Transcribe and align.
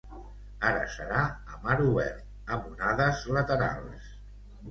ara 0.69 0.85
serà 0.93 1.19
a 1.25 1.59
mar 1.65 1.75
obert, 1.89 2.23
amb 2.55 2.71
onades 2.71 3.23
laterals 3.39 4.11